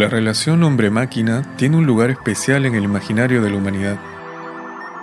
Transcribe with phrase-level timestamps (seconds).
[0.00, 4.00] La relación hombre-máquina tiene un lugar especial en el imaginario de la humanidad.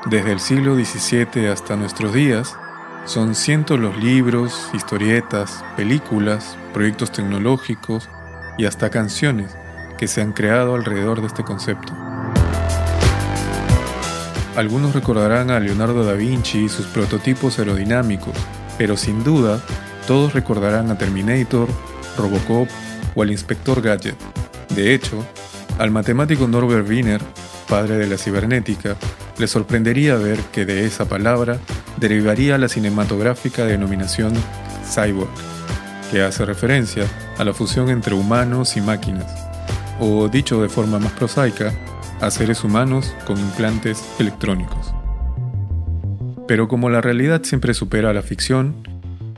[0.10, 2.58] Desde el siglo XVII hasta nuestros días,
[3.06, 8.10] son cientos los libros, historietas, películas, proyectos tecnológicos
[8.58, 9.56] y hasta canciones
[10.00, 11.94] que se han creado alrededor de este concepto.
[14.56, 18.34] Algunos recordarán a Leonardo da Vinci y sus prototipos aerodinámicos,
[18.80, 19.62] pero sin duda
[20.08, 21.68] todos recordarán a Terminator,
[22.18, 22.68] Robocop
[23.14, 24.47] o al Inspector Gadget.
[24.78, 25.26] De hecho,
[25.80, 27.20] al matemático Norbert Wiener,
[27.68, 28.96] padre de la cibernética,
[29.40, 31.58] le sorprendería ver que de esa palabra
[32.00, 34.34] derivaría la cinematográfica denominación
[34.86, 35.32] cyborg,
[36.12, 37.08] que hace referencia
[37.40, 39.26] a la fusión entre humanos y máquinas,
[40.00, 41.74] o dicho de forma más prosaica,
[42.22, 44.94] a seres humanos con implantes electrónicos.
[46.48, 48.76] Pero como la realidad siempre supera a la ficción,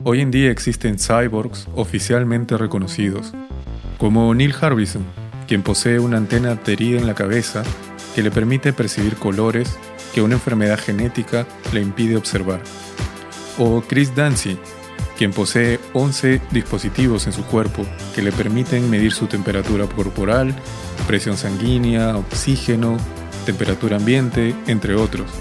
[0.04, 3.32] hoy en día existen cyborgs oficialmente reconocidos,
[3.96, 5.06] como Neil Harbison,
[5.50, 7.64] quien posee una antena adherida en la cabeza
[8.14, 9.76] que le permite percibir colores
[10.14, 12.62] que una enfermedad genética le impide observar.
[13.58, 14.56] O Chris Dancy,
[15.18, 17.84] quien posee 11 dispositivos en su cuerpo
[18.14, 20.54] que le permiten medir su temperatura corporal,
[21.08, 22.96] presión sanguínea, oxígeno,
[23.44, 25.32] temperatura ambiente, entre otros.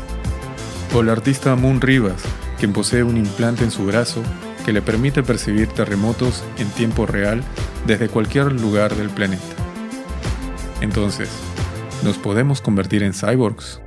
[0.95, 2.23] O el artista Moon Rivas,
[2.57, 4.23] quien posee un implante en su brazo
[4.65, 7.43] que le permite percibir terremotos en tiempo real
[7.85, 9.68] desde cualquier lugar del planeta.
[10.81, 11.30] Entonces,
[12.03, 13.81] ¿nos podemos convertir en cyborgs?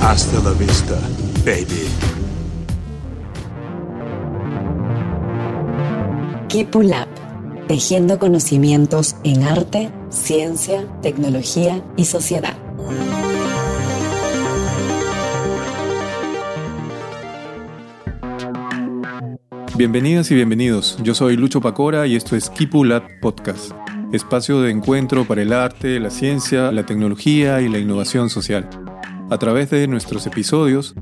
[0.00, 0.94] Hasta la vista,
[1.44, 1.88] baby.
[6.48, 7.08] Kipulab,
[7.66, 12.56] tejiendo conocimientos en arte, ciencia, tecnología y sociedad.
[19.76, 20.98] Bienvenidas y bienvenidos.
[21.02, 23.72] Yo soy Lucho Pacora y esto es Kipulab Podcast,
[24.12, 28.68] espacio de encuentro para el arte, la ciencia, la tecnología y la innovación social.
[29.30, 30.94] A través de nuestros episodios,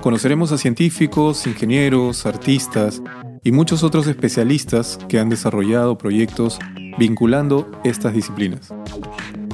[0.00, 3.02] conoceremos a científicos, ingenieros, artistas
[3.42, 6.58] y muchos otros especialistas que han desarrollado proyectos
[6.98, 8.72] vinculando estas disciplinas.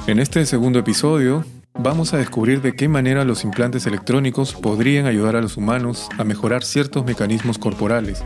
[0.07, 1.43] En este segundo episodio,
[1.77, 6.23] vamos a descubrir de qué manera los implantes electrónicos podrían ayudar a los humanos a
[6.23, 8.23] mejorar ciertos mecanismos corporales,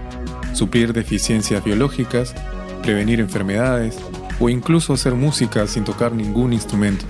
[0.54, 2.36] suplir deficiencias biológicas,
[2.84, 3.98] prevenir enfermedades
[4.40, 7.06] o incluso hacer música sin tocar ningún instrumento.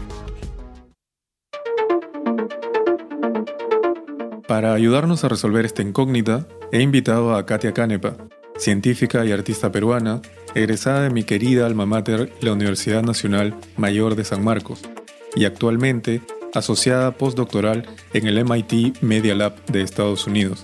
[4.48, 8.16] Para ayudarnos a resolver esta incógnita, he invitado a Katia Canepa,
[8.58, 10.22] científica y artista peruana,
[10.54, 14.82] egresada de mi querida alma mater, la Universidad Nacional Mayor de San Marcos,
[15.36, 16.22] y actualmente
[16.54, 20.64] asociada postdoctoral en el MIT Media Lab de Estados Unidos.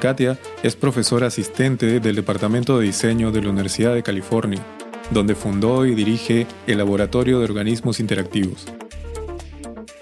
[0.00, 4.64] Katia es profesora asistente del Departamento de Diseño de la Universidad de California,
[5.10, 8.66] donde fundó y dirige el Laboratorio de Organismos Interactivos.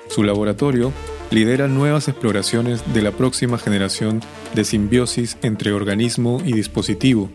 [0.08, 0.92] Su laboratorio
[1.30, 4.20] lidera nuevas exploraciones de la próxima generación
[4.54, 7.30] de simbiosis entre organismo y dispositivo,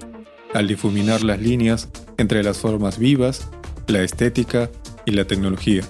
[0.54, 3.50] al difuminar las líneas entre las formas vivas,
[3.88, 4.70] la estética
[5.06, 5.84] y la tecnología.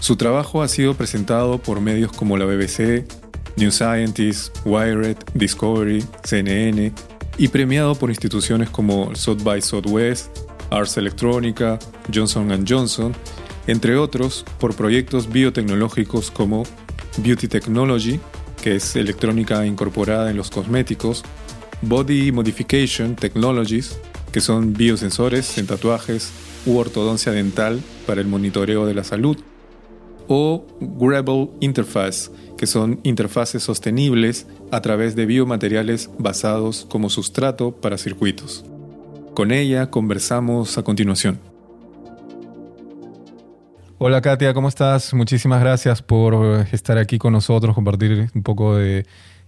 [0.00, 3.06] Su trabajo ha sido presentado por medios como la BBC,
[3.56, 6.92] New Scientist, Wired, Discovery, CNN
[7.38, 10.28] y premiado por instituciones como South by Southwest,
[10.70, 11.78] Ars Electronica,
[12.12, 13.14] Johnson Johnson,
[13.66, 16.64] entre otros por proyectos biotecnológicos como
[17.18, 18.20] Beauty Technology,
[18.62, 21.22] que es electrónica incorporada en los cosméticos,
[21.82, 23.98] Body Modification Technologies,
[24.32, 26.32] que son biosensores en tatuajes
[26.66, 29.36] u ortodoncia dental para el monitoreo de la salud,
[30.26, 37.98] o Wearable Interface, que son interfaces sostenibles a través de biomateriales basados como sustrato para
[37.98, 38.64] circuitos.
[39.34, 41.40] Con ella conversamos a continuación.
[43.98, 45.12] Hola Katia, ¿cómo estás?
[45.12, 49.06] Muchísimas gracias por estar aquí con nosotros, compartir un poco de,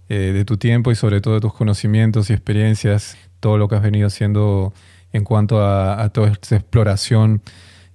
[0.09, 3.81] eh, tu tiempo y sobre todo de tus conocimientos y experiencias, todo lo que has
[3.81, 4.73] venido haciendo
[5.13, 7.41] en cuanto a, toda esta exploración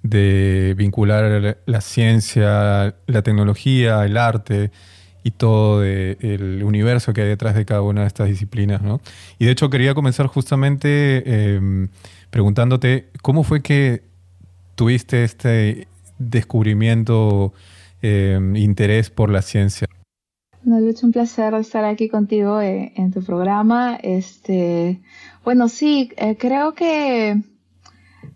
[0.02, 4.70] de vincular la ciencia, la tecnología, el arte
[5.24, 8.82] y todo el universo que hay detrás de cada una de estas disciplinas.
[8.82, 9.00] ¿no?
[9.38, 11.88] Y de hecho quería comenzar justamente em,
[12.30, 14.02] preguntándote cómo fue que
[14.74, 15.86] tuviste este
[16.18, 17.52] descubrimiento,
[18.02, 19.86] eh, interés por la ciencia.
[20.64, 23.96] No, Lucho, un placer estar aquí contigo eh, en tu programa.
[23.96, 25.00] Este,
[25.44, 27.40] bueno, sí, eh, creo que,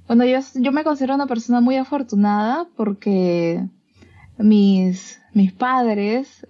[0.08, 3.64] bueno, yo, yo me considero una persona muy afortunada porque
[4.38, 6.46] mis, mis padres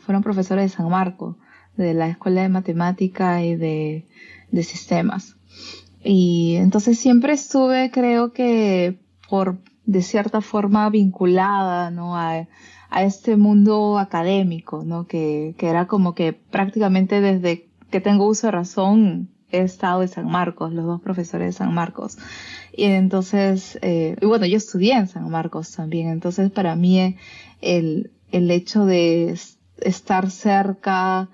[0.00, 1.36] fueron profesores de San Marco,
[1.76, 4.06] de la Escuela de Matemática y de,
[4.50, 5.36] de Sistemas.
[6.02, 8.98] Y entonces siempre estuve, creo que,
[9.28, 12.16] por de cierta forma vinculada, ¿no?
[12.16, 12.46] A,
[12.90, 15.06] a este mundo académico, ¿no?
[15.06, 20.08] Que, que era como que prácticamente desde que tengo uso de razón he estado en
[20.08, 22.18] San Marcos, los dos profesores de San Marcos.
[22.76, 27.16] Y entonces, eh, y bueno, yo estudié en San Marcos también, entonces para mí
[27.62, 29.34] el, el hecho de
[29.80, 31.28] estar cerca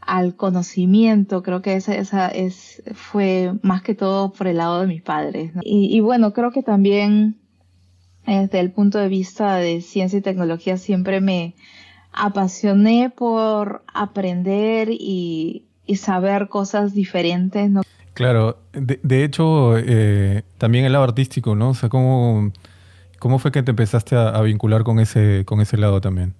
[0.00, 4.86] al conocimiento, creo que esa, esa es, fue más que todo por el lado de
[4.86, 5.52] mis padres.
[5.62, 7.36] Y, y bueno, creo que también
[8.26, 11.54] desde el punto de vista de ciencia y tecnología siempre me
[12.12, 15.62] apasioné por aprender y,
[15.96, 17.70] saber cosas diferentes.
[18.16, 21.68] Claro, de, hecho, eh, también el lado artístico, ¿no?
[21.68, 22.50] O sea, ¿cómo,
[23.18, 26.32] cómo fue que te empezaste a, vincular con ese, con ese lado también?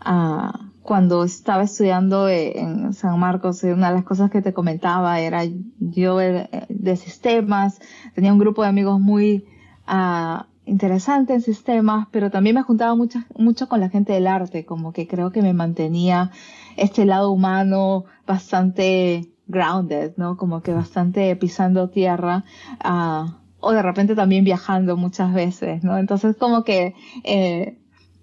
[0.00, 5.20] Ah, cuando estaba estudiando en San Marcos, eh, una de las cosas que te comentaba
[5.20, 5.42] era
[5.78, 7.80] yo de, sistemas,
[8.14, 9.44] tenía un grupo de amigos muy...
[9.86, 14.64] Uh, interesante en sistemas, pero también me juntaba mucho, mucho con la gente del arte,
[14.64, 16.30] como que creo que me mantenía
[16.78, 20.36] este lado humano bastante grounded, ¿no?
[20.36, 22.44] Como que bastante pisando tierra,
[22.84, 23.30] uh,
[23.60, 25.98] o de repente también viajando muchas veces, ¿no?
[25.98, 26.94] Entonces como que
[27.24, 27.78] eh,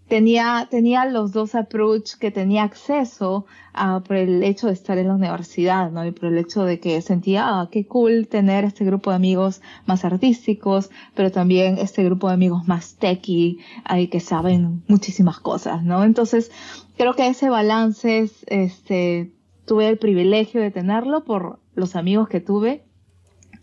[0.08, 5.08] tenía, tenía los dos approach que tenía acceso uh, por el hecho de estar en
[5.08, 6.06] la universidad, ¿no?
[6.06, 9.62] Y por el hecho de que sentía, ah, qué cool tener este grupo de amigos
[9.86, 15.82] más artísticos, pero también este grupo de amigos más techy, ahí que saben muchísimas cosas,
[15.84, 16.04] ¿no?
[16.04, 16.52] Entonces,
[16.98, 19.32] creo que ese balance, este,
[19.72, 22.84] tuve el privilegio de tenerlo por los amigos que tuve.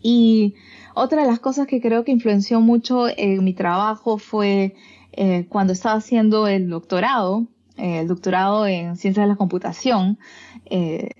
[0.01, 0.55] Y
[0.95, 4.73] otra de las cosas que creo que influenció mucho en mi trabajo fue
[5.11, 7.45] eh, cuando estaba haciendo el doctorado,
[7.77, 10.17] eh, el doctorado en ciencias de la computación,
[10.65, 11.11] eh,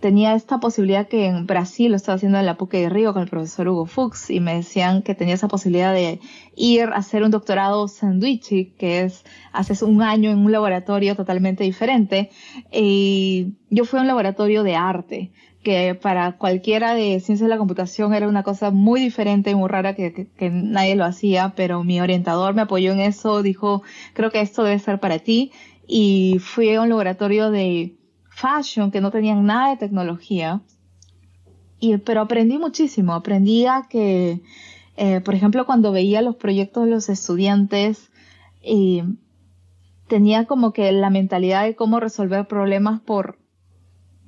[0.00, 3.22] tenía esta posibilidad que en Brasil lo estaba haciendo en la PUC de Río con
[3.22, 6.20] el profesor Hugo Fuchs y me decían que tenía esa posibilidad de
[6.56, 11.64] ir a hacer un doctorado sandwich, que es haces un año en un laboratorio totalmente
[11.64, 12.30] diferente.
[12.72, 17.58] Y yo fui a un laboratorio de arte que para cualquiera de ciencias de la
[17.58, 22.00] computación era una cosa muy diferente y muy rara que, nadie lo hacía, pero mi
[22.00, 25.52] orientador me apoyó en eso, dijo, creo que esto debe ser para ti,
[25.86, 27.94] y fui a un laboratorio de
[28.42, 30.60] fashion que no tenían nada de tecnología,
[31.78, 34.42] y, pero aprendí muchísimo, aprendí a que,
[34.96, 38.10] eh, por ejemplo, cuando veía los proyectos de los estudiantes,
[40.08, 43.38] tenía como que la mentalidad de cómo resolver problemas por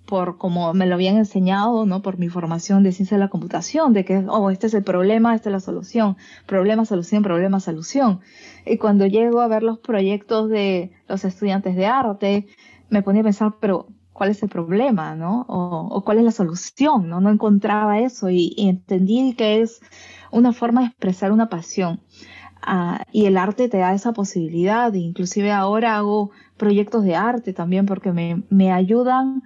[0.07, 2.03] por como me lo habían enseñado, ¿no?
[2.03, 5.35] Por mi formación de ciencia de la computación, de que, oh, este es el problema,
[5.35, 8.21] esta es la solución, problema, solución, problema, solución.
[8.67, 12.47] Y cuando llego a ver los proyectos de los estudiantes de arte,
[12.91, 15.45] me ponía a pensar, pero, ¿cuál es el problema, no?
[15.49, 17.21] O, cuál es la solución, ¿no?
[17.21, 19.83] No encontraba eso y, entendí que es
[20.31, 22.01] una forma de expresar una pasión.
[22.63, 27.85] Ah, y el arte te da esa posibilidad, inclusive ahora hago proyectos de arte también
[27.85, 29.43] porque me, me ayudan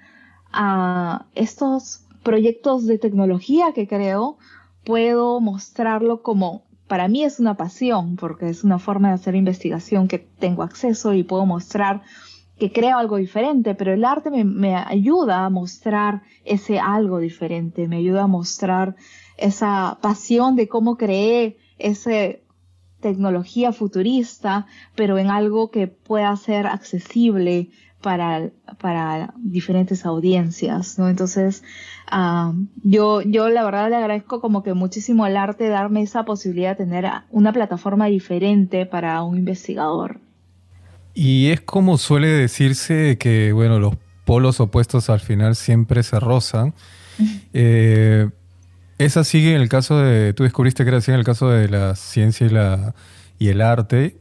[0.53, 4.39] a estos proyectos de tecnología que creo,
[4.85, 10.09] puedo mostrarlo como, para mí es una pasión, porque es una forma de hacer investigación
[10.09, 12.03] que tengo acceso y puedo mostrar
[12.59, 17.89] que creo algo diferente, pero el arte me, me ayuda a mostrar ese algo diferente,
[17.89, 18.97] me ayuda a mostrar
[19.37, 22.11] esa pasión de cómo creé esa
[23.01, 27.71] tecnología futurista, pero en algo que pueda ser accesible
[28.03, 28.51] para,
[28.81, 31.09] para diferentes audiencias, ¿no?
[31.09, 31.63] Entonces,
[32.13, 36.77] uh, yo, yo la verdad le agradezco como que muchísimo al arte darme esa posibilidad
[36.77, 40.21] de tener una plataforma diferente para un investigador.
[41.21, 46.75] Y es como suele decirse que, bueno, los polos opuestos al final siempre se rozan.
[47.53, 48.31] eh,
[48.99, 51.69] ¿Es así en el caso de, tú descubriste que era así en el caso de
[51.69, 52.95] la ciencia y, la,
[53.37, 54.17] y el arte?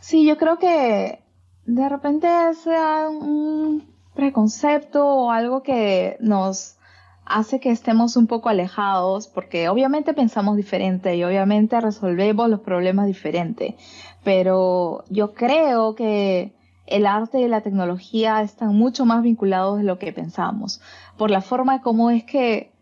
[0.00, 1.18] Sí, yo creo que
[1.66, 2.26] de repente
[2.64, 6.76] sea un preconcepto o algo que nos
[7.24, 13.06] hace que estemos un poco alejados porque obviamente pensamos diferente y obviamente resolvemos los problemas
[13.06, 13.76] diferente,
[14.24, 16.52] pero yo creo que
[16.86, 20.80] el arte y la tecnología están mucho más vinculados de lo que pensamos,
[21.16, 22.72] por la forma de cómo es que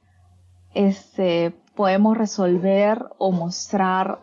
[0.75, 4.19] este, podemos resolver o mostrar,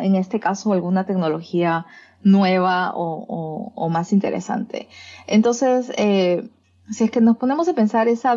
[0.00, 1.86] en este caso, alguna tecnología
[2.22, 4.88] nueva o, más interesante.
[5.28, 6.50] Entonces, eh,
[6.90, 8.34] si es que nos ponemos a pensar esa,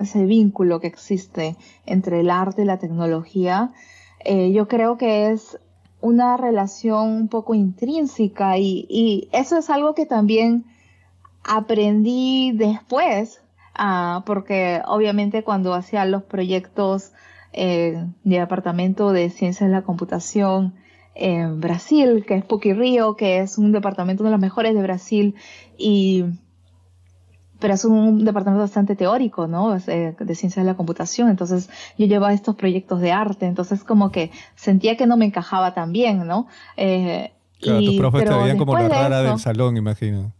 [0.00, 3.72] ese vínculo que existe entre el arte y la tecnología,
[4.24, 5.58] eh, yo creo que es
[6.00, 10.64] una relación un poco intrínseca y, eso es algo que también
[11.44, 13.42] aprendí después,
[13.74, 17.12] ah, porque obviamente cuando hacía los proyectos
[17.52, 20.74] eh, de departamento de ciencias de la computación,
[21.14, 25.34] en Brasil, que es Puki Rio, que es un departamento de los mejores de Brasil
[25.76, 26.24] y
[27.60, 29.76] pero es un departamento bastante teórico, ¿no?
[29.76, 31.28] Eh, de ciencia de la computación.
[31.28, 35.74] Entonces yo llevaba estos proyectos de arte, entonces como que sentía que no me encajaba
[35.74, 36.48] tan bien, ¿no?
[36.76, 40.32] Eh, claro, tus profes te veían como la rara del salón, imagino.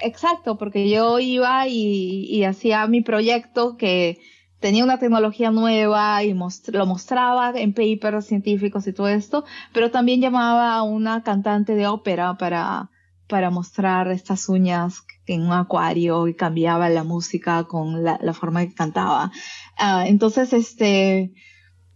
[0.00, 4.20] Exacto, porque yo iba y, hacía mi proyecto que
[4.60, 6.34] tenía una tecnología nueva y
[6.72, 11.86] lo mostraba en papers científicos y todo esto, pero también llamaba a una cantante de
[11.86, 12.90] ópera para,
[13.28, 18.74] para mostrar estas uñas en un acuario y cambiaba la música con la, forma que
[18.74, 19.30] cantaba.
[19.76, 21.32] Ah, entonces, este,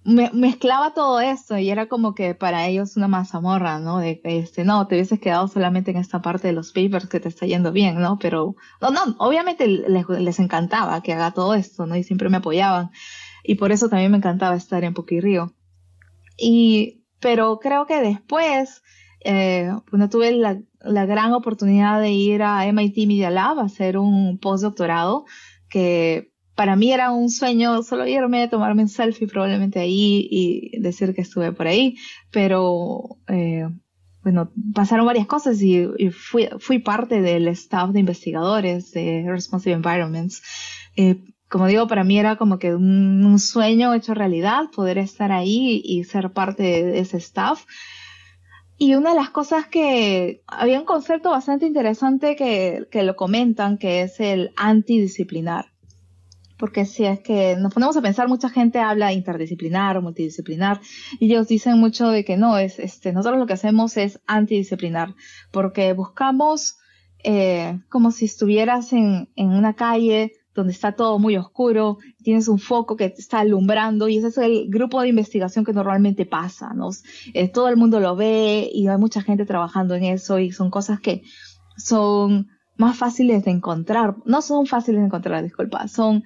[0.05, 3.99] me, mezclaba todo esto y era como que para ellos una mazamorra, ¿no?
[3.99, 7.29] De este, no, te hubieses quedado solamente en esta parte de los papers que te
[7.29, 8.19] está yendo bien, ¿no?
[8.19, 11.97] Pero, no, no, obviamente les, les encantaba que haga todo esto, ¿no?
[11.97, 12.91] Y siempre me apoyaban.
[13.43, 15.55] Y por eso también me encantaba estar en Poquirrío.
[16.37, 18.83] Y, pero creo que después,
[19.25, 23.99] eh, bueno, tuve la, la gran oportunidad de ir a MIT Media Lab a hacer
[23.99, 25.25] un postdoctorado
[25.69, 31.15] que para mí era un sueño solo irme, tomarme un selfie probablemente ahí y decir
[31.15, 31.97] que estuve por ahí,
[32.31, 33.67] pero eh,
[34.23, 40.43] bueno, pasaron varias cosas y, fui, fui, parte del staff de investigadores de Responsive Environments.
[40.97, 45.33] Eh, como digo, para mí era como que un, un, sueño hecho realidad poder estar
[45.33, 47.65] ahí y ser parte de ese staff.
[48.83, 53.79] Y una de las cosas que había un concepto bastante interesante que, que lo comentan,
[53.79, 55.67] que es el antidisciplinar.
[56.59, 60.81] Porque si es que nos ponemos a pensar, mucha gente habla interdisciplinar o multidisciplinar,
[61.21, 65.15] y ellos dicen mucho de que no, es, este, nosotros lo que hacemos es antidisciplinar,
[65.53, 66.77] porque buscamos
[67.23, 72.59] eh, como si estuvieras en, en una calle donde está todo muy oscuro, tienes un
[72.59, 76.73] foco que te está alumbrando y ese es el grupo de investigación que normalmente pasa,
[76.75, 76.91] ¿no?
[77.35, 80.71] Eh, todo el mundo lo ve y hay mucha gente trabajando en eso y son
[80.71, 81.23] cosas que
[81.77, 86.25] son más fáciles de encontrar, no son fáciles de encontrar, disculpa, son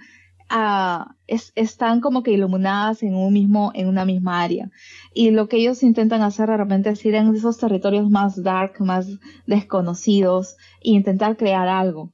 [0.50, 4.70] uh, están como que iluminadas en un mismo, en una misma área.
[5.12, 8.80] Y lo que ellos intentan hacer de repente es ir en esos territorios más dark,
[8.80, 9.08] más
[9.46, 12.12] desconocidos e intentar crear algo.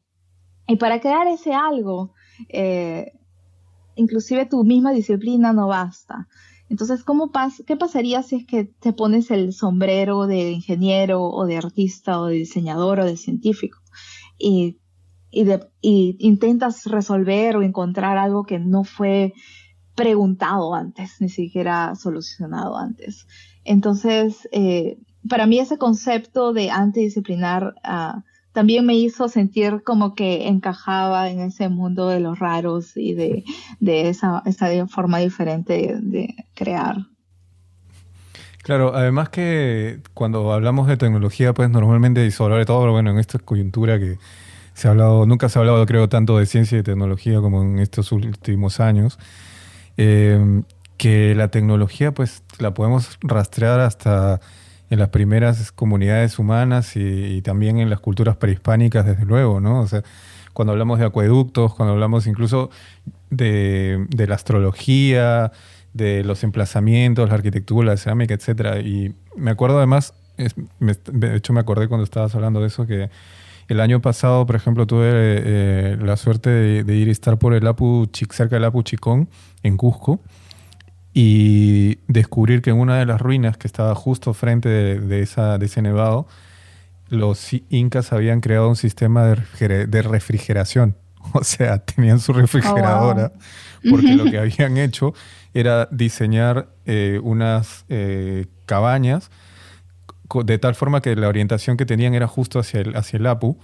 [0.72, 2.14] Y para crear ese algo,
[2.48, 3.12] eh,
[3.94, 6.28] inclusive tu misma disciplina no basta.
[6.70, 7.30] Entonces, ¿cómo
[7.66, 12.24] ¿qué pasaría si es que te pones el sombrero de ingeniero o de artista o
[12.24, 13.80] de diseñador o de científico
[14.38, 14.78] y,
[15.30, 19.34] intentas resolver o encontrar algo que no fue
[19.94, 23.26] preguntado antes, ni siquiera solucionado antes?
[23.62, 24.96] Entonces, eh,
[25.28, 28.22] para mí ese concepto de antidisciplinar uh,
[28.52, 33.44] también me hizo sentir como que encajaba en ese mundo de los raros y de,
[33.80, 36.96] esa, esa forma diferente de, crear.
[38.62, 43.38] Claro, además que cuando hablamos de tecnología, pues normalmente, y sobre todo, bueno, en esta
[43.38, 44.18] coyuntura que
[44.74, 47.78] se ha hablado, nunca se ha hablado, creo, tanto de ciencia y tecnología como en
[47.80, 49.18] estos últimos años,
[49.96, 50.62] eh,
[50.96, 54.40] que la tecnología, pues, la podemos rastrear hasta
[54.92, 59.80] en las primeras comunidades humanas y, también en las culturas prehispánicas, desde luego, ¿no?
[59.80, 60.02] O sea,
[60.52, 62.68] cuando hablamos de acueductos, cuando hablamos incluso
[63.30, 65.50] de, la astrología,
[65.94, 68.84] de los emplazamientos, la arquitectura, la cerámica, etc.
[68.84, 73.08] Y me acuerdo además, de hecho me acordé cuando estabas hablando de eso, que
[73.68, 76.50] el año pasado, por ejemplo, tuve eh, la suerte
[76.84, 79.30] de, ir y estar por el Apu, cerca del Apu Chicón,
[79.62, 80.20] en Cusco
[81.14, 85.66] y descubrir que en una de las ruinas que estaba justo frente de, esa, de
[85.66, 86.26] ese nevado,
[87.08, 90.96] los incas habían creado un sistema de, refrigeración.
[91.34, 95.14] O sea, tenían su refrigeradora, oh, porque lo que habían hecho
[95.54, 99.30] era diseñar eh, unas eh, cabañas
[100.44, 103.58] de tal forma que la orientación que tenían era justo hacia el, hacia el Apu,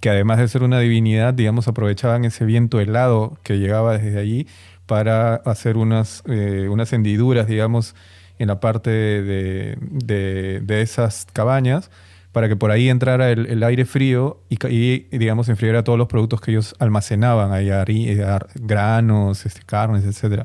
[0.00, 4.46] que además de ser una divinidad, digamos, aprovechaban ese viento helado que llegaba desde allí
[4.88, 7.94] para hacer unas, eh, unas hendiduras, digamos,
[8.38, 11.90] en la parte de, de, esas cabañas
[12.32, 16.40] para que por ahí entrara el, aire frío y, y, digamos, enfriara todos los productos
[16.40, 20.44] que ellos almacenaban, ahí, eh, granos, este, carnes, etc.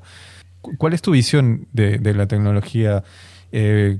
[0.78, 3.04] ¿Cuál es tu visión de, la tecnología?
[3.54, 4.00] Eh,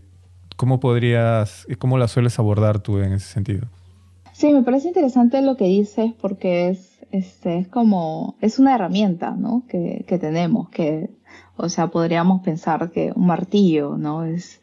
[0.58, 3.68] ¿Cómo podrías, cómo la sueles abordar tú en ese sentido?
[4.34, 9.36] Sí, me parece interesante lo que dices porque es este, es como, es una herramienta,
[9.38, 9.64] ¿no?
[9.70, 11.12] Que, que tenemos, que,
[11.56, 14.24] o sea, podríamos pensar que un martillo, ¿no?
[14.24, 14.62] Es,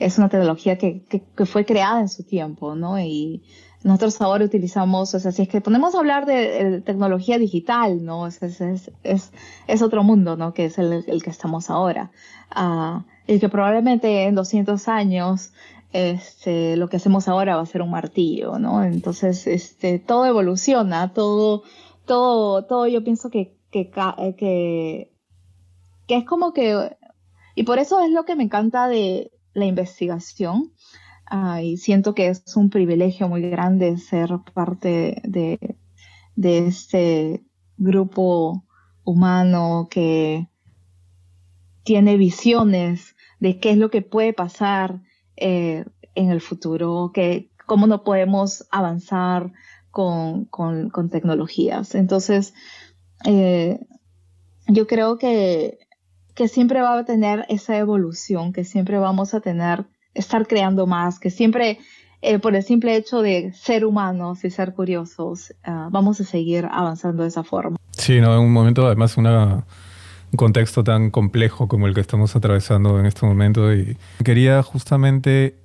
[0.00, 2.98] es una tecnología que, que, fue creada en su tiempo, ¿no?
[2.98, 3.44] Y
[3.84, 8.26] nosotros ahora utilizamos, o sea, si es que ponemos a hablar de, tecnología digital, ¿no?
[8.26, 9.32] Es, es, es,
[9.68, 10.54] es, otro mundo, ¿no?
[10.54, 12.10] Que es el, el que estamos ahora.
[12.50, 15.52] Uh, y que probablemente en 200 años
[15.92, 18.82] este, lo que hacemos ahora va a ser un martillo, ¿no?
[18.82, 21.62] Entonces, este, todo evoluciona, todo,
[22.06, 23.90] todo, todo yo pienso que, que,
[24.36, 25.10] que,
[26.08, 26.96] es como que,
[27.54, 30.72] y por eso es lo que me encanta de la investigación,
[31.62, 35.76] y siento que es un privilegio muy grande ser parte de,
[36.36, 37.42] de este
[37.78, 38.64] grupo
[39.04, 40.48] humano que
[41.84, 45.00] tiene visiones de qué es lo que puede pasar
[45.36, 49.52] eh, en el futuro, que cómo no podemos avanzar
[49.92, 50.48] con,
[51.10, 51.94] tecnologías.
[51.94, 52.54] Entonces,
[53.24, 53.78] eh,
[54.66, 55.78] yo creo que,
[56.34, 59.84] que siempre va a tener esa evolución, que siempre vamos a tener,
[60.14, 61.78] estar creando más, que siempre
[62.22, 66.66] eh, por el simple hecho de ser humanos y ser curiosos, ah, vamos a seguir
[66.70, 67.76] avanzando de esa forma.
[67.92, 69.64] Sí, no, en un momento además una,
[70.32, 75.61] un contexto tan complejo como el que estamos atravesando en este momento y quería justamente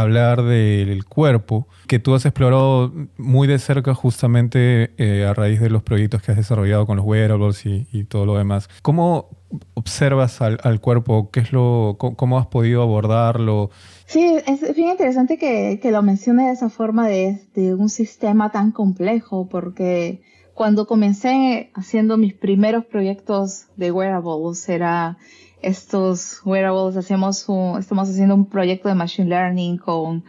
[0.00, 5.70] hablar del cuerpo, que tú has explorado muy de cerca justamente eh, a raíz de
[5.70, 8.68] los proyectos que has desarrollado con los wearables y, todo lo demás.
[8.82, 9.28] ¿Cómo
[9.74, 11.30] observas al, cuerpo?
[11.30, 13.70] ¿Qué es lo, cómo, has podido abordarlo?
[14.06, 18.72] Sí, es bien interesante que, lo menciones de esa forma de, de, un sistema tan
[18.72, 20.22] complejo, porque
[20.54, 25.16] cuando comencé haciendo mis primeros proyectos de wearables, era
[25.62, 30.24] estos wearables, hacemos un, estamos haciendo un proyecto de machine learning con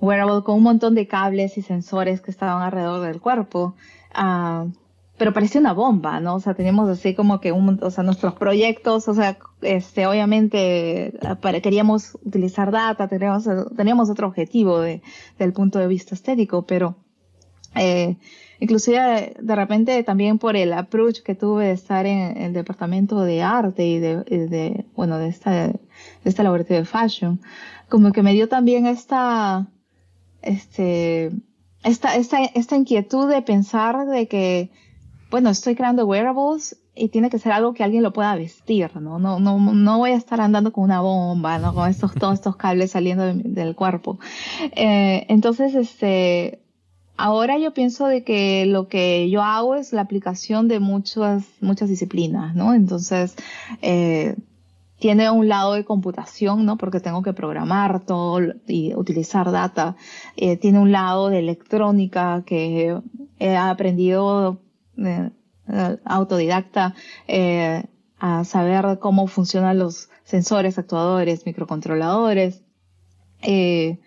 [0.00, 3.74] wearable con un montón de cables y sensores que estaban alrededor del cuerpo.
[4.14, 4.70] Uh,
[5.18, 6.36] pero parecía una bomba, ¿no?
[6.36, 11.12] O sea, teníamos así como que un, o sea, nuestros proyectos, o sea, este, obviamente
[11.40, 15.02] para, queríamos utilizar data, teníamos, teníamos otro objetivo de,
[15.38, 16.96] del punto de vista estético, pero
[17.74, 18.16] eh,
[18.60, 23.42] inclusive de repente también por el approach que tuve de estar en el departamento de
[23.42, 25.78] arte y de, de bueno, de esta, de
[26.24, 27.40] este laboratorio de fashion,
[27.88, 29.66] como que me dio también esta,
[30.42, 31.30] este,
[31.84, 34.70] esta, esta, esta inquietud de pensar de que
[35.30, 39.18] bueno, estoy creando wearables y tiene que ser algo que alguien lo pueda vestir, ¿no?
[39.18, 41.74] No, no, no voy a estar andando con una bomba, ¿no?
[41.74, 44.18] Con estos, todos estos cables saliendo del cuerpo.
[44.72, 46.62] Eh, entonces, este,
[47.18, 51.88] ahora yo pienso de que lo que yo hago es la aplicación de muchas, muchas
[51.88, 52.72] disciplinas, ¿no?
[52.72, 53.34] Entonces,
[53.82, 54.36] eh,
[54.98, 56.78] tiene un lado de computación, ¿no?
[56.78, 59.96] Porque tengo que programar todo y utilizar data.
[60.36, 62.96] Eh, tiene un lado de electrónica que
[63.38, 64.60] he aprendido
[64.96, 65.30] eh,
[66.04, 66.94] autodidacta
[67.26, 67.84] eh,
[68.18, 72.62] a saber cómo funcionan los sensores, actuadores, microcontroladores.
[73.42, 73.98] Eh,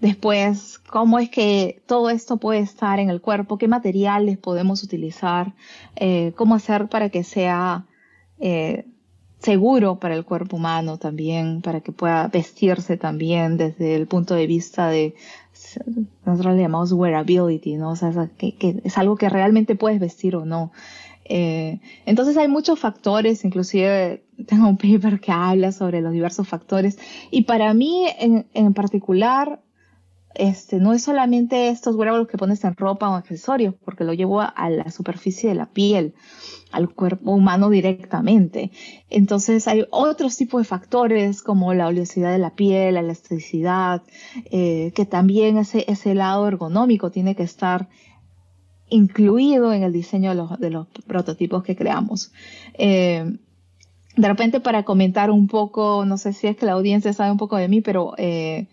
[0.00, 5.54] después, cómo es que todo esto puede estar en el cuerpo, qué materiales podemos utilizar,
[6.34, 7.86] cómo hacer para que sea
[9.38, 14.46] seguro para el cuerpo humano también, para que pueda vestirse también desde el punto de
[14.46, 15.14] vista de
[16.24, 17.90] nosotros le llamamos wearability, ¿no?
[17.90, 20.72] O sea, que, es algo que realmente puedes vestir o no.
[21.24, 26.98] Eh, entonces hay muchos factores, inclusive tengo un paper que habla sobre los diversos factores
[27.30, 29.60] y para mí en, en particular
[30.38, 34.40] este, no es solamente estos wearables que pones en ropa o accesorios, porque lo llevo
[34.40, 36.14] a, la superficie de la piel,
[36.70, 38.70] al cuerpo humano directamente.
[39.08, 44.02] Entonces hay otros tipos de factores como la oleosidad de la piel, la elasticidad,
[44.50, 47.88] eh, que también ese, ese lado ergonómico tiene que estar
[48.88, 52.32] incluido en el diseño de los, de los prototipos que creamos.
[52.74, 53.38] Eh,
[54.16, 57.36] de repente para comentar un poco, no sé si es que la audiencia sabe un
[57.36, 58.66] poco de mí, pero eh,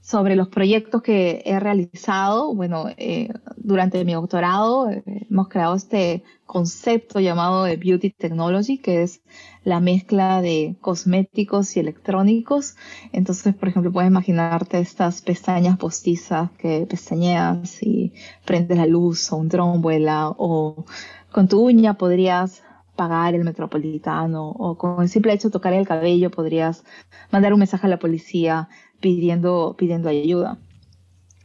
[0.00, 2.54] sobre los proyectos que he realizado.
[2.54, 9.22] Bueno, eh, durante mi doctorado eh, hemos creado este concepto llamado Beauty Technology, que es
[9.62, 12.76] la mezcla de cosméticos y electrónicos.
[13.12, 18.12] Entonces, por ejemplo, puedes imaginarte estas pestañas postizas que pestañeas y
[18.44, 20.84] prendes la luz o un dron vuela o
[21.30, 22.62] con tu uña podrías
[22.96, 26.84] pagar el metropolitano o con el simple hecho de tocar el cabello podrías
[27.30, 28.68] mandar un mensaje a la policía
[29.00, 30.58] pidiendo, pidiendo ayuda.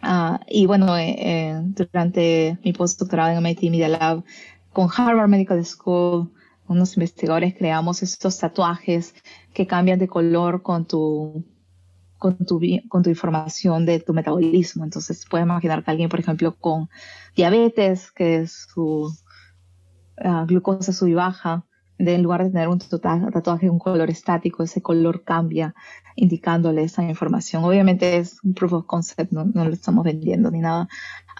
[0.03, 4.23] Uh, y bueno, eh, eh, durante mi postdoctorado en MIT Media Lab,
[4.71, 6.31] con Harvard Medical School,
[6.67, 9.15] unos investigadores creamos estos tatuajes
[9.53, 11.43] que cambian de color con tu,
[12.17, 14.83] con tu, con tu información de tu metabolismo.
[14.83, 16.89] Entonces, puedes imaginar que alguien, por ejemplo, con
[17.35, 19.11] diabetes, que su
[20.23, 21.65] uh, glucosa sube y baja,
[21.97, 25.75] de, en lugar de tener un tatuaje un color estático, ese color cambia
[26.15, 27.63] indicándole esa información.
[27.63, 30.88] Obviamente es un proof of concept, no, lo estamos vendiendo ni nada,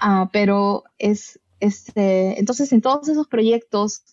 [0.02, 4.04] uh, pero es, este, entonces en todos esos proyectos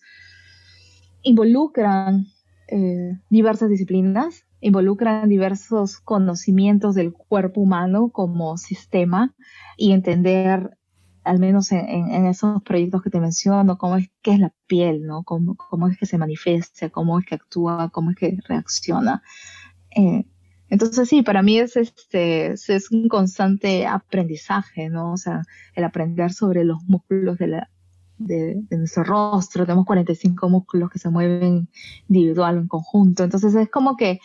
[1.21, 2.27] involucran
[2.67, 9.35] eh, diversas disciplinas involucran diversos conocimientos del cuerpo humano como sistema
[9.77, 10.77] y entender,
[11.23, 15.23] al menos en, esos proyectos que te menciono, cómo es qué es la piel, ¿no?
[15.23, 19.23] Cómo, es que se manifiesta, cómo es que actúa, cómo es que reacciona.
[19.95, 20.25] Eh,
[20.69, 25.13] entonces sí, para mí es este es un constante aprendizaje, ¿no?
[25.13, 25.43] O sea,
[25.75, 27.69] el aprender sobre los músculos de la
[28.17, 31.69] de, nuestro rostro, tenemos 45 músculos que se mueven
[32.09, 33.23] individual en conjunto.
[33.23, 34.19] Entonces es como que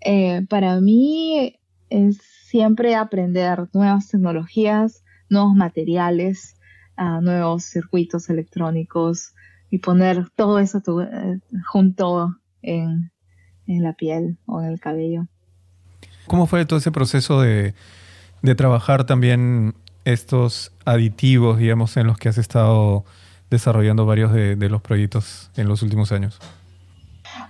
[0.00, 5.03] eh, para mí es siempre aprender nuevas tecnologías,
[5.34, 6.56] nuevos materiales,
[6.96, 9.34] uh, nuevos circuitos electrónicos
[9.70, 13.10] y poner todo eso eh, junto en,
[13.66, 15.26] en, la piel o en el cabello.
[16.26, 17.74] ¿Cómo fue todo ese proceso de,
[18.42, 23.04] de trabajar también estos aditivos, digamos, en los que has estado
[23.50, 26.38] desarrollando varios de, los proyectos en los últimos años?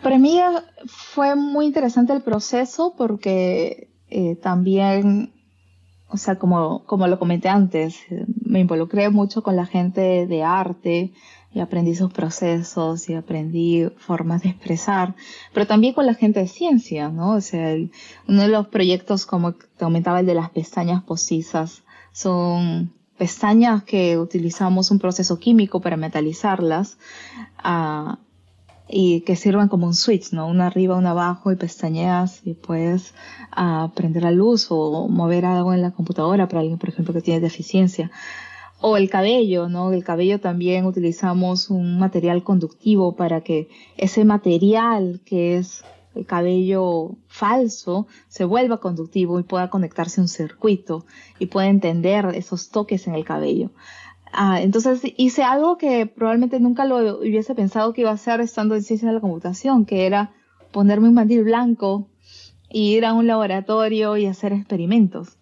[0.03, 0.41] Para mí
[0.87, 5.34] fue muy interesante el proceso porque eh, también,
[6.09, 7.99] o sea, como, como lo comenté antes,
[8.45, 11.13] me involucré mucho con la gente de arte
[11.53, 15.15] y aprendí sus procesos y aprendí formas de expresar,
[15.53, 17.33] pero también con la gente de ciencia, ¿no?
[17.33, 17.75] O sea,
[18.29, 24.19] uno de los proyectos, como te comentaba, el de las pestañas postizas, son pestañas que
[24.19, 26.99] utilizamos un proceso químico para metalizarlas
[27.65, 28.17] uh,
[28.89, 30.47] y que sirven como un switch, ¿no?
[30.47, 33.15] Una arriba, una abajo y pestañeas y puedes
[33.57, 37.23] uh, prender la luz o mover algo en la computadora para alguien, por ejemplo, que
[37.23, 38.11] tiene deficiencia.
[38.81, 39.93] O el cabello, ¿no?
[39.93, 47.17] El cabello también utilizamos un material conductivo para que ese material que es el cabello
[47.27, 51.07] falso se vuelva conductivo y pueda conectarse a un circuito
[51.39, 53.71] y pueda entender esos toques en el cabello.
[54.37, 58.75] Ah, entonces hice algo que probablemente nunca lo hubiese pensado que iba a hacer estando
[58.75, 60.33] en ciencia de la computación, que era
[60.73, 62.09] ponerme un mandil blanco
[62.69, 65.39] y ir a un laboratorio y hacer experimentos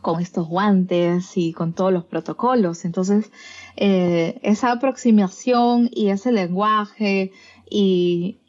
[0.00, 2.86] con estos guantes y con todos los protocolos.
[2.86, 3.30] Entonces,
[3.76, 7.32] eh, esa aproximación y ese lenguaje
[7.68, 8.40] y,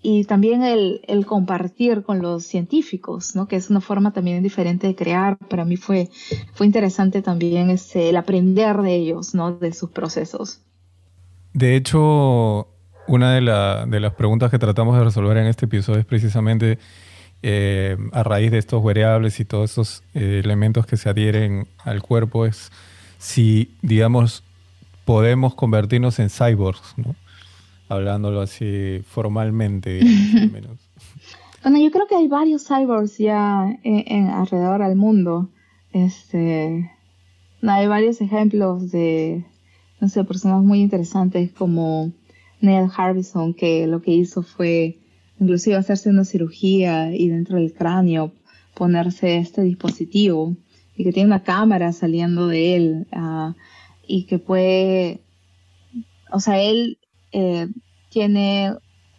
[0.00, 3.48] y también el, compartir con los científicos, ¿no?
[3.48, 5.36] que es una forma también diferente de crear.
[5.36, 6.08] Para mí fue,
[6.52, 9.52] fue interesante también ese, el aprender de ellos, ¿no?
[9.52, 10.60] de sus procesos.
[11.52, 12.68] De hecho,
[13.08, 16.78] una de, la, de las preguntas que tratamos de resolver en este episodio es precisamente
[17.42, 22.02] eh, a raíz de estos variables y todos esos eh, elementos que se adhieren al
[22.02, 22.70] cuerpo, es
[23.18, 24.44] si, digamos,
[25.04, 27.16] podemos convertirnos en cyborgs, ¿no?
[27.88, 30.00] Hablándolo así formalmente.
[30.52, 30.78] menos.
[31.62, 35.50] Bueno, yo creo que hay varios cyborgs ya en, alrededor del mundo.
[35.92, 36.90] Este,
[37.62, 39.44] hay varios ejemplos de,
[40.00, 42.12] no sé, personas muy interesantes como
[42.60, 44.98] Neil Harbison, que lo que hizo fue
[45.40, 48.32] inclusive hacerse una cirugía y dentro del cráneo
[48.74, 50.56] ponerse este dispositivo
[50.96, 53.54] y que tiene una cámara saliendo de él uh,
[54.06, 55.20] y que puede,
[56.32, 56.98] o sea, él
[57.32, 57.68] eh,
[58.08, 58.74] tiene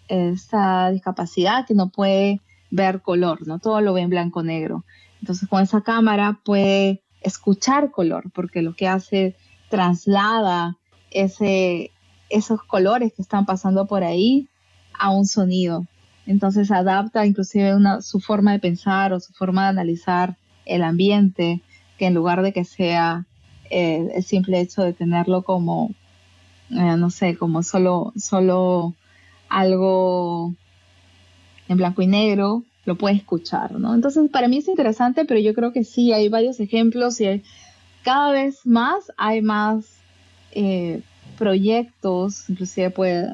[0.07, 2.41] esta discapacidad que no puede
[2.71, 4.83] ver color, no todo lo ve en blanco negro.
[5.21, 9.35] Entonces con esa cámara puede escuchar color porque lo que hace
[9.69, 10.77] traslada
[11.11, 11.91] ese,
[12.29, 14.47] esos colores que están pasando por ahí
[14.97, 15.85] a un sonido.
[16.25, 21.61] Entonces adapta inclusive una, su forma de pensar o su forma de analizar el ambiente,
[21.97, 23.25] que en lugar de que sea
[23.69, 25.91] eh, el simple hecho de tenerlo como
[26.71, 28.93] eh, no sé, como solo, solo
[29.49, 30.53] algo
[31.67, 33.93] en blanco y negro, lo puede escuchar, ¿no?
[33.93, 37.43] Entonces, para mí es interesante, pero yo creo que sí, hay varios ejemplos y
[38.03, 39.85] cada vez más hay más
[40.51, 41.01] eh,
[41.37, 43.27] proyectos, inclusive puede,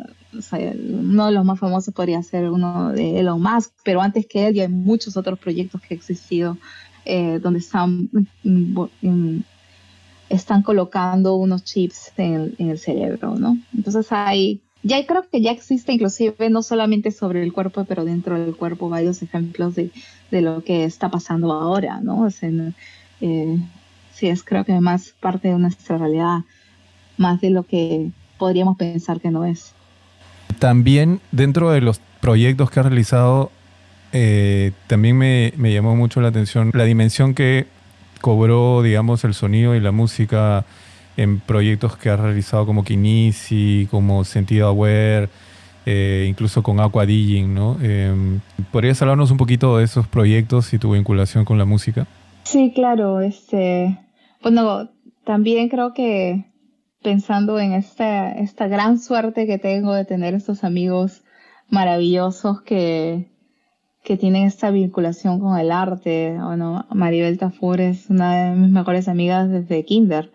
[0.51, 4.53] uno de los más famosos podría ser uno de Elon Musk, pero antes que él
[4.53, 6.57] ya hay muchos otros proyectos que han existido
[7.05, 8.09] eh, donde están
[10.29, 13.57] están colocando unos chips en el, cerebro, ¿no?
[13.75, 18.39] Entonces hay, ya creo que ya existe inclusive no solamente sobre el cuerpo, pero dentro
[18.39, 19.91] del cuerpo varios ejemplos de,
[20.31, 22.23] lo que está pasando ahora, ¿no?
[22.23, 22.49] O sea,
[23.21, 23.57] eh,
[24.13, 26.39] sí, es creo que más parte de nuestra realidad,
[27.17, 29.73] más de lo que podríamos pensar que no es.
[30.59, 33.51] También dentro de los proyectos que has realizado,
[34.11, 37.67] eh, también me, me, llamó mucho la atención la dimensión que
[38.21, 40.65] cobró, digamos, el sonido y la música
[41.17, 45.29] en proyectos que ha realizado como Kinisi, como Sentido Aware,
[45.85, 47.77] eh, incluso con Aqua DJing, ¿no?
[47.81, 48.39] Em,
[48.71, 52.07] ¿Podrías hablarnos un poquito de esos proyectos y tu vinculación con la música?
[52.43, 53.21] Sí, claro.
[53.21, 53.97] Este,
[54.41, 54.89] bueno,
[55.23, 56.45] también creo que
[57.01, 61.23] pensando en esta, esta gran suerte que tengo de tener estos amigos
[61.69, 63.29] maravillosos que,
[64.05, 66.37] que tienen esta vinculación con el arte.
[66.39, 70.31] Bueno, Maribel Tafur es una de mis mejores amigas desde kinder.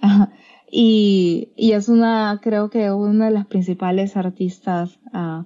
[0.72, 5.44] y, y, es una, creo que una de las principales artistas uh,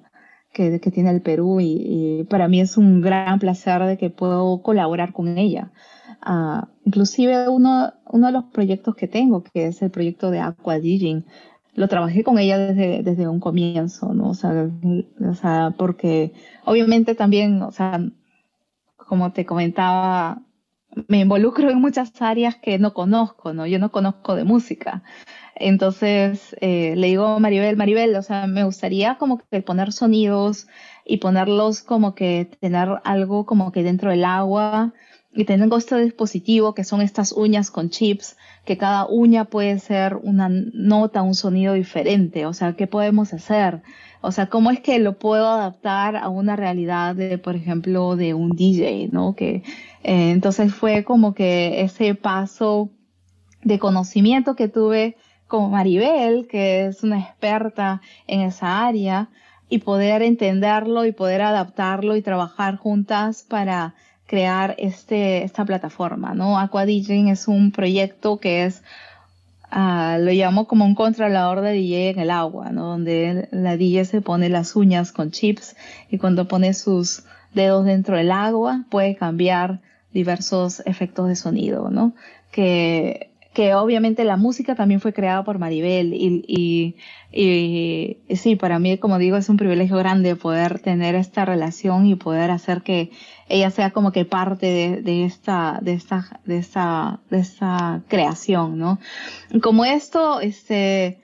[0.53, 4.09] que, que, tiene el Perú y, y, para mí es un gran placer de que
[4.09, 5.73] puedo colaborar con ella.
[6.25, 10.79] Uh, inclusive uno, uno de los proyectos que tengo, que es el proyecto de Aqua
[10.79, 11.27] Digging,
[11.75, 14.31] lo trabajé con ella desde, desde un comienzo, ¿no?
[14.31, 14.71] O sea,
[15.29, 16.33] o sea, porque
[16.65, 18.01] obviamente también, o sea,
[18.97, 20.43] como te comentaba,
[21.09, 23.67] me involucro en muchas áreas que no conozco, ¿no?
[23.67, 25.03] Yo no conozco de música.
[25.57, 30.67] Entonces, eh, le digo a Maribel, Maribel, o sea, me gustaría como que poner sonidos
[31.05, 34.95] y ponerlos como que tener algo como que dentro del agua
[35.35, 40.17] y tengo este dispositivo que son estas uñas con chips, que cada uña puede ser
[40.17, 42.47] una nota, un sonido diferente.
[42.47, 43.83] O sea, ¿qué podemos hacer?
[44.21, 48.33] O sea, ¿cómo es que lo puedo adaptar a una realidad de, por ejemplo, de
[48.33, 49.35] un DJ, ¿no?
[49.35, 49.65] Que,
[50.05, 52.91] eh, entonces fue como que ese paso
[53.63, 55.17] de conocimiento que tuve
[55.49, 59.31] con Maribel, que es una experta en esa área,
[59.69, 63.95] y poder entenderlo y poder adaptarlo y trabajar juntas para
[64.27, 66.57] crear este, esta plataforma, ¿no?
[66.59, 68.83] DJing es un proyecto que es,
[69.73, 72.87] uh, lo llamo como un controlador de DJ en el agua, ¿no?
[72.87, 75.77] Donde la DJ se pone las uñas con chips
[76.11, 79.81] y cuando pone sus dedos dentro del agua puede cambiar
[80.13, 82.15] diversos efectos de sonido, ¿no?
[82.51, 86.97] Que que obviamente la música también fue creada por Maribel y, y,
[88.29, 92.17] y, sí, para mí, como digo, es un privilegio grande poder tener esta relación y
[92.17, 93.13] poder hacer que
[93.49, 98.77] ella sea como que parte de, de esta, de esta, de esta, de esta creación,
[98.77, 98.99] ¿no?
[99.63, 101.21] Como esto, este,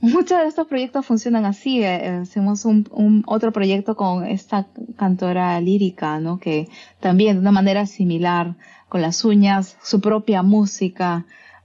[0.00, 1.82] muchos de estos proyectos funcionan así.
[1.82, 6.38] Eh, hacemos un, un, otro proyecto con esta cantora lírica, ¿no?
[6.38, 6.68] Que
[7.00, 8.56] también de una manera similar,
[8.90, 11.24] con las uñas, su propia música,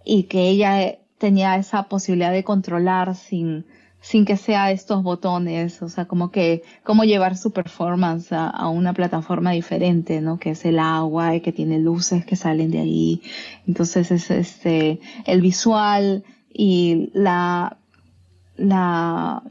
[0.10, 3.65] y que ella tenía esa posibilidad de controlar sin,
[4.02, 8.93] sin que sea estos botones, o sea, como que cómo llevar su performance a, una
[8.93, 10.39] plataforma diferente, ¿no?
[10.39, 13.22] Que es el agua y que tiene luces que salen de ahí.
[13.67, 17.78] Entonces es este, el visual y la,
[18.58, 19.43] la,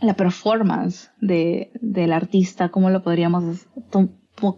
[0.00, 3.66] la performance de, del artista, cómo lo podríamos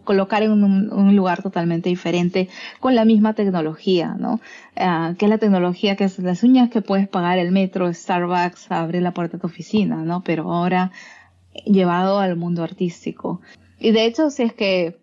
[0.05, 4.41] colocar en un, lugar totalmente diferente con la misma tecnología, ¿no?
[4.77, 8.71] Uh, que es la tecnología que es las uñas que puedes pagar el metro, Starbucks,
[8.71, 10.23] abre la puerta de tu oficina, ¿no?
[10.23, 10.93] Pero ahora
[11.65, 13.41] llevado al mundo artístico.
[13.79, 15.00] Y de hecho, si es que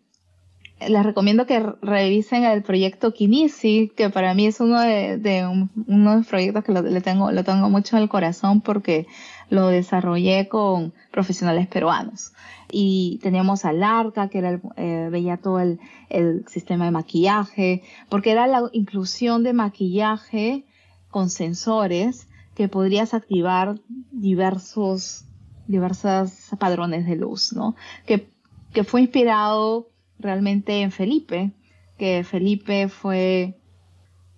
[0.80, 6.28] les recomiendo que revisen el proyecto Kinisi, que para mí es uno de, de los
[6.28, 9.08] proyectos que lo, le tengo, lo tengo mucho en el corazón porque
[9.50, 12.34] lo desarrollé con profesionales peruanos
[12.72, 18.32] y teníamos a Larca, que era eh, veía todo el, el, sistema de maquillaje, porque
[18.32, 20.66] era la inclusión de maquillaje
[21.10, 23.80] con sensores que podrías activar
[24.12, 25.26] diversos,
[25.68, 27.76] diversos padrones de luz, ¿no?
[28.06, 28.30] Que,
[28.74, 31.52] que fue inspirado realmente en Felipe,
[31.98, 33.58] que Felipe fue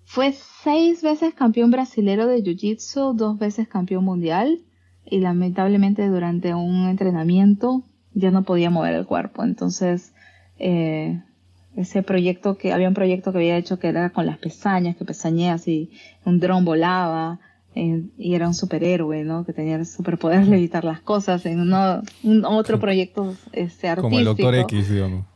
[0.04, 4.60] fue seis veces campeón brasilero de Jiu-Jitsu, dos veces campeón mundial
[5.04, 9.44] y lamentablemente durante un entrenamiento ya no podía mover el cuerpo.
[9.44, 10.12] Entonces,
[10.58, 11.22] eh,
[11.76, 15.04] ese proyecto que había un proyecto que había hecho que era con las pestañas, que
[15.04, 15.92] pestañeas y
[16.24, 17.38] un dron volaba
[17.76, 19.44] eh, y era un superhéroe, ¿no?
[19.44, 24.02] Que tenía el superpoder de evitar las cosas en uno, un otro proyecto este, artístico.
[24.02, 25.29] Como el Doctor X, digamos.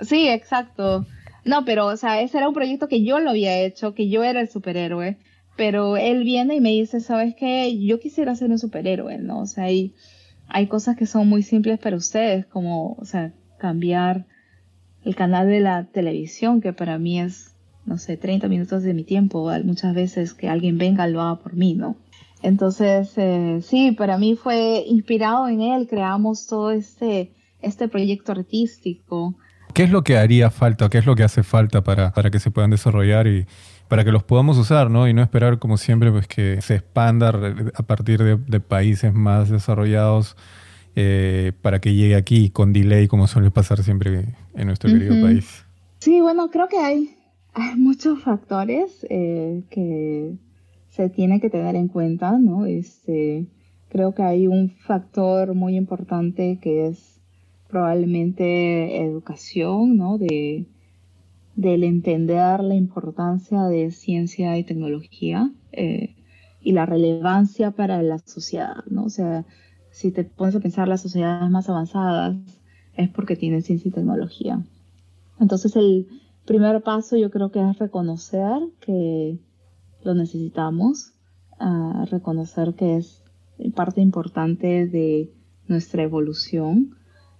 [0.00, 1.06] Sí, exacto.
[1.44, 4.24] No, pero, o sea, ese era un proyecto que yo lo había hecho, que yo
[4.24, 5.16] era el superhéroe,
[5.56, 7.78] pero él viene y me dice, ¿sabes qué?
[7.78, 9.40] Yo quisiera ser un superhéroe, ¿no?
[9.40, 9.94] O sea, y
[10.48, 14.26] hay cosas que son muy simples para ustedes, como, o sea, cambiar
[15.04, 17.54] el canal de la televisión, que para mí es,
[17.84, 21.54] no sé, 30 minutos de mi tiempo, muchas veces que alguien venga lo haga por
[21.54, 21.96] mí, ¿no?
[22.42, 27.32] Entonces, eh, sí, para mí fue inspirado en él, creamos todo este,
[27.62, 29.36] este proyecto artístico.
[29.76, 32.38] ¿Qué es lo que haría falta, qué es lo que hace falta para, para que
[32.38, 33.44] se puedan desarrollar y,
[33.88, 35.06] para que los podamos usar, ¿no?
[35.06, 37.28] Y no esperar, como siempre, pues que se expanda
[37.74, 40.34] a partir de, países más desarrollados
[40.94, 45.66] eh, para que llegue aquí con delay, como suele pasar siempre en nuestro querido país.
[45.98, 47.14] Sí, bueno, creo que hay,
[47.52, 50.36] hay muchos factores eh, que
[50.88, 52.64] se tiene que tener en cuenta, ¿no?
[52.64, 53.44] Este,
[53.90, 57.15] creo que hay un factor muy importante que es
[57.68, 60.18] probablemente educación, ¿no?
[60.18, 60.66] De,
[61.54, 66.14] del entender la importancia de ciencia y tecnología eh,
[66.60, 69.04] y la relevancia para la sociedad, ¿no?
[69.04, 69.44] O sea,
[69.90, 72.36] si te pones a pensar las sociedades más avanzadas,
[72.96, 74.62] es porque tienen ciencia y tecnología.
[75.40, 76.06] Entonces el
[76.44, 79.38] primer paso yo creo que es reconocer que
[80.02, 81.12] lo necesitamos,
[81.60, 83.22] uh, reconocer que es
[83.74, 85.32] parte importante de
[85.66, 86.96] nuestra evolución.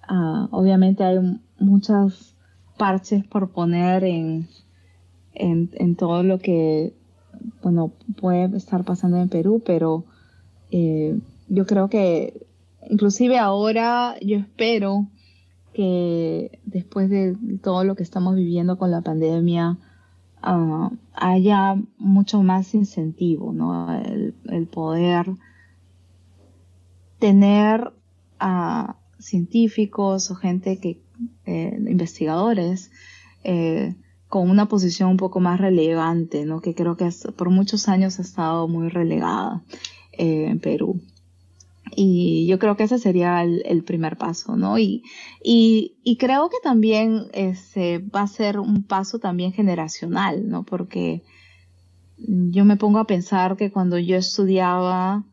[0.08, 1.18] Uh, obviamente hay
[1.58, 2.36] muchas
[2.76, 4.48] parches por poner en,
[5.34, 6.94] en, todo lo que
[7.62, 10.04] bueno, puede estar pasando en Perú, pero
[10.70, 12.46] eh, yo creo que
[12.88, 15.08] inclusive ahora yo espero
[15.72, 19.76] que después de todo lo que estamos viviendo con la pandemia
[20.42, 23.92] uh, haya mucho más incentivo, ¿no?
[24.00, 25.26] El, el poder
[27.18, 27.92] tener
[28.38, 31.00] a científicos o gente que,
[31.44, 32.90] eh, investigadores,
[33.44, 33.94] eh,
[34.28, 36.60] con una posición un poco más relevante, ¿no?
[36.60, 39.62] Que creo que por muchos años ha estado muy relegada
[40.12, 41.00] eh, en Perú.
[41.94, 44.76] Y yo creo que ese sería el, primer paso, ¿no?
[44.76, 45.04] Y,
[45.42, 50.64] y, creo que también este, va a ser un paso también generacional, ¿no?
[50.64, 51.22] Porque
[52.18, 55.24] yo me pongo a pensar que cuando yo estudiaba,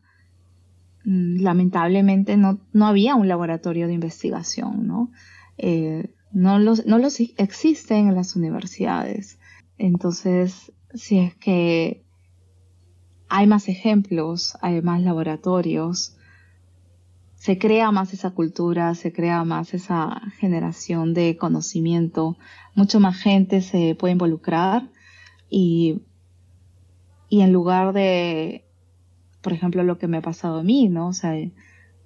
[1.04, 5.10] lamentablemente no, no había un laboratorio de investigación, ¿no?
[5.58, 9.38] Eh, no los, no los existen en las universidades.
[9.78, 12.04] Entonces, si es que
[13.28, 16.16] hay más ejemplos, hay más laboratorios,
[17.34, 22.38] se crea más esa cultura, se crea más esa generación de conocimiento,
[22.74, 24.88] mucho más gente se puede involucrar
[25.50, 26.00] y,
[27.28, 28.63] y en lugar de,
[29.44, 31.08] por ejemplo, lo que me ha pasado a mí, ¿no?
[31.08, 31.34] O sea,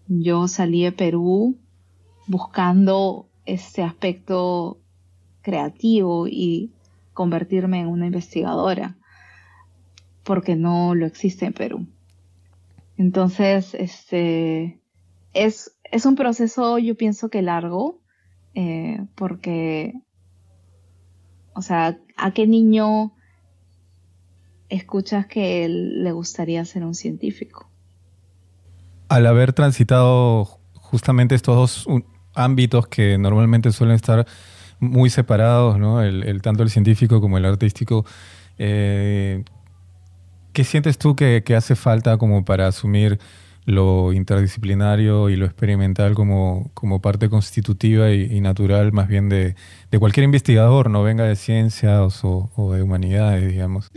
[0.09, 1.57] yo salí de Perú
[2.27, 4.81] buscando este aspecto
[5.41, 6.73] creativo y
[7.15, 8.99] convertirme en una investigadora,
[10.25, 11.87] porque no lo existe en Perú.
[12.97, 14.81] Entonces, este,
[15.33, 18.01] es, es un proceso, yo pienso que largo,
[18.55, 19.95] eh, porque,
[21.55, 23.13] o sea, ¿a qué niño
[24.69, 27.69] escuchas que él le gustaría ser un científico?
[29.09, 32.03] Al haber transitado justamente estos dos
[32.35, 34.27] ámbitos que normalmente suelen estar
[34.81, 36.03] muy separados, ¿no?
[36.03, 38.05] el, tanto el científico como el artístico.
[38.59, 39.45] Eh,
[40.53, 43.19] ¿Qué sientes tú que, hace falta como para asumir
[43.65, 49.55] lo interdisciplinario y lo experimental como, como parte constitutiva y, natural más bien de,
[49.99, 53.91] cualquier investigador, no venga de ciencias o, de humanidades, digamos?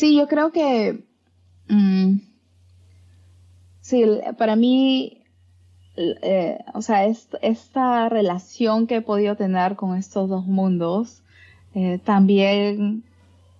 [0.00, 1.04] Sí, yo creo que...
[1.68, 2.20] Mm,
[3.82, 4.02] sí,
[4.38, 5.20] para mí
[6.22, 11.22] eh, o sea, esta relación que he podido tener con estos dos mundos,
[11.74, 13.04] eh, también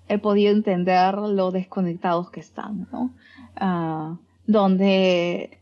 [0.09, 3.11] he podido entender lo desconectados que están, ¿no?
[3.57, 5.59] Ah, donde,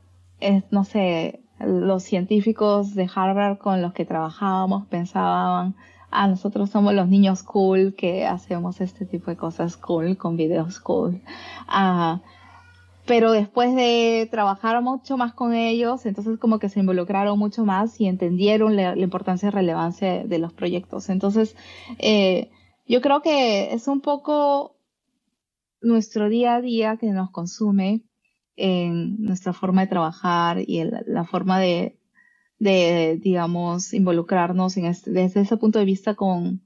[0.71, 5.75] no sé, los científicos de Harvard con los que trabajábamos pensaban,
[6.11, 10.81] ah, nosotros somos los niños cool que hacemos este tipo de cosas cool con videos
[10.81, 11.23] cool.
[11.67, 12.21] Ah,
[13.07, 17.99] pero después de trabajar mucho más con ellos, entonces como que se involucraron mucho más
[18.01, 21.09] y entendieron la, importancia y relevancia de, los proyectos.
[21.09, 21.57] Entonces,
[21.99, 22.51] eh,
[22.87, 24.77] yo creo que es un poco
[25.81, 28.03] nuestro día a día que nos consume
[28.57, 31.98] en nuestra forma de trabajar y la forma de,
[32.59, 36.63] de, digamos, involucrarnos en este, desde ese punto de vista con,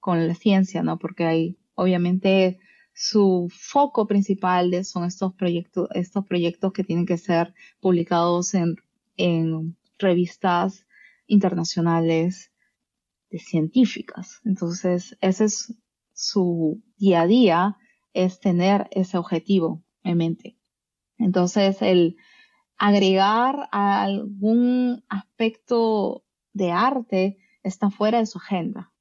[0.00, 0.98] con la ciencia, ¿no?
[0.98, 2.58] Porque hay, obviamente,
[2.94, 8.76] su foco principal son estos proyectos, estos proyectos que tienen que ser publicados en,
[9.16, 10.86] en revistas
[11.26, 12.52] internacionales
[13.30, 14.40] de científicas.
[14.44, 15.74] Entonces, ese es
[16.12, 17.76] su día a día,
[18.12, 20.56] es tener ese objetivo en mente.
[21.18, 22.16] Entonces, el
[22.78, 28.92] agregar algún aspecto de arte está fuera de su agenda.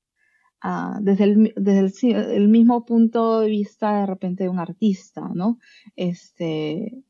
[0.62, 5.57] Ah, desde, el, desde el, mismo punto de vista de repente de un artista, ¿no?
[5.97, 7.03] Este,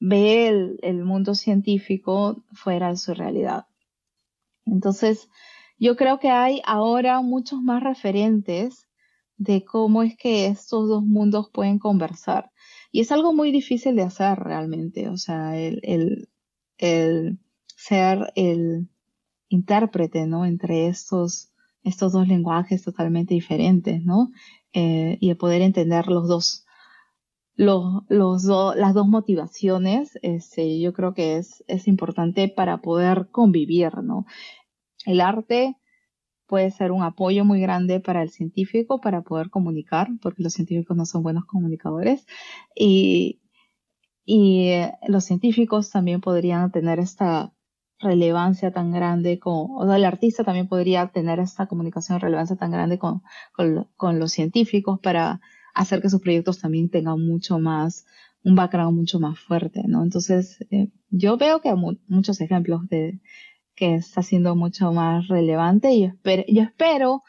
[0.00, 3.66] ve el, el mundo científico fuera de su realidad.
[4.64, 5.28] Entonces,
[5.78, 8.88] yo creo que hay ahora muchos más referentes
[9.36, 12.51] de cómo es que estos dos mundos pueden conversar.
[12.92, 16.28] Y es algo muy difícil de hacer realmente, o sea, el, el,
[16.78, 17.38] el
[17.76, 18.88] ser el
[19.48, 20.44] intérprete, ¿no?
[20.46, 21.52] Entre estos
[21.84, 24.30] estos dos lenguajes totalmente diferentes, ¿no?
[24.72, 26.64] Eh, y el poder entender los dos,
[27.54, 28.44] los, los
[28.76, 34.26] las dos motivaciones, este, yo creo que es, es importante para poder convivir, ¿no?
[35.04, 35.76] El arte
[36.52, 40.94] puede ser un apoyo muy grande para el científico para poder comunicar, porque los científicos
[40.94, 42.26] no son buenos comunicadores,
[42.76, 43.40] y,
[44.26, 47.54] y eh, los científicos también podrían tener esta
[48.00, 52.70] relevancia tan grande con, o sea, el artista también podría tener esta comunicación relevancia tan
[52.70, 53.22] grande con,
[53.96, 55.40] con, los científicos para
[55.72, 58.04] hacer que sus proyectos también tengan mucho más,
[58.44, 60.02] un background mucho más fuerte, ¿no?
[60.02, 61.76] Entonces, eh, yo veo que hay
[62.08, 63.22] muchos ejemplos de
[63.74, 67.22] que está siendo mucho más relevante y espero, yo espero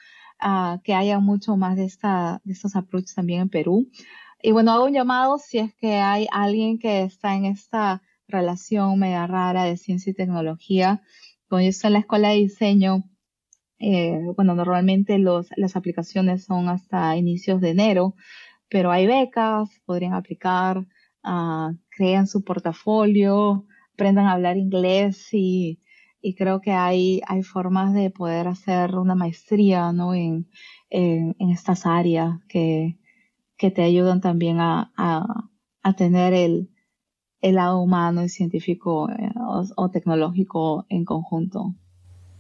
[0.44, 3.90] uh, que haya mucho más de, esta, de estos approaches también en Perú.
[4.42, 9.00] Y bueno, hago un llamado si es que hay alguien que está en esta relación
[9.00, 11.02] media rara de ciencia y tecnología.
[11.48, 13.04] Cuando yo estoy en la escuela de diseño,
[13.80, 18.16] eh, bueno, normalmente los, las aplicaciones son hasta inicios de enero,
[18.70, 20.80] pero hay becas, podrían aplicar,
[21.24, 25.80] uh, crean su portafolio, aprendan a hablar inglés y,
[26.24, 30.16] y creo que hay, hay formas de poder hacer una maestría ¿no?
[30.16, 30.48] en,
[30.90, 32.98] en, estas áreas que,
[33.58, 35.50] que te ayudan también a, a,
[35.84, 36.70] a tener el,
[37.42, 39.32] el lado humano y científico eh,
[39.76, 41.76] o, tecnológico en conjunto.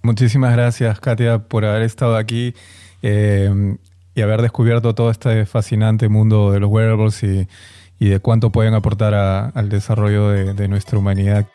[0.01, 2.53] Muchísimas gracias, Katia, por haber estado aquí
[3.01, 3.77] eh,
[4.15, 7.49] y haber descubierto todo este fascinante mundo de los wearables y,
[7.99, 11.45] y de cuánto pueden aportar al desarrollo de, de nuestra humanidad.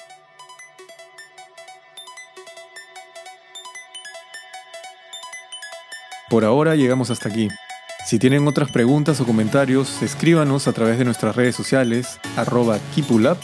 [6.29, 7.49] Por ahora llegamos hasta aquí.
[8.07, 13.37] Si tienen otras preguntas o comentarios, escríbanos a través de nuestras redes sociales, arroba Kipulab,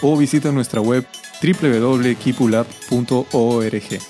[0.00, 1.06] o visita nuestra web
[1.42, 4.00] www.kipulab.org.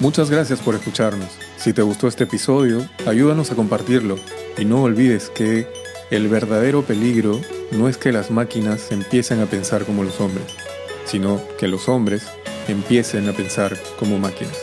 [0.00, 1.28] Muchas gracias por escucharnos.
[1.56, 4.18] Si te gustó este episodio, ayúdanos a compartirlo
[4.58, 5.66] y no olvides que
[6.10, 7.40] el verdadero peligro
[7.72, 10.46] no es que las máquinas empiecen a pensar como los hombres,
[11.04, 12.26] sino que los hombres
[12.68, 14.56] empiecen a pensar como máquinas.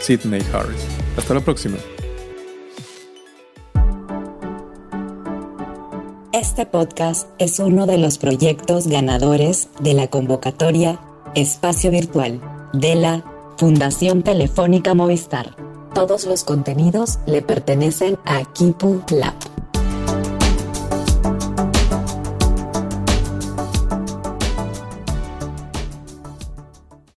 [0.00, 0.84] Sidney Harris.
[1.16, 1.76] Hasta la próxima.
[6.44, 11.00] Este podcast es uno de los proyectos ganadores de la convocatoria
[11.34, 12.38] Espacio Virtual
[12.74, 13.24] de la
[13.56, 15.56] Fundación Telefónica Movistar.
[15.94, 19.53] Todos los contenidos le pertenecen a Kipu Lab.